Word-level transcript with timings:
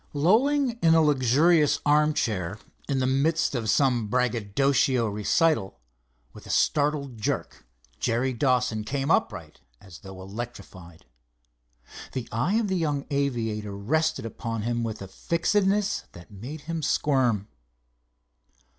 Lolling 0.13 0.79
in 0.81 0.95
a 0.95 1.01
luxurious 1.03 1.79
armchair 1.85 2.57
in 2.89 2.97
the 2.97 3.05
midst 3.05 3.53
of 3.53 3.69
some 3.69 4.07
braggadocio 4.07 5.05
recital, 5.07 5.79
with 6.33 6.47
a 6.47 6.49
startled 6.49 7.19
jerk 7.19 7.67
Jerry 7.99 8.33
Dawson 8.33 8.83
came 8.83 9.11
upright 9.11 9.61
as 9.79 9.99
though 9.99 10.19
electrified. 10.23 11.05
The 12.13 12.27
eye 12.31 12.55
of 12.55 12.67
the 12.67 12.77
young 12.79 13.05
aviator 13.11 13.77
rested 13.77 14.25
upon 14.25 14.63
him 14.63 14.81
with 14.83 15.03
a 15.03 15.07
fixedness 15.07 16.05
that 16.13 16.31
made 16.31 16.61
him 16.61 16.81
squirm. 16.81 17.47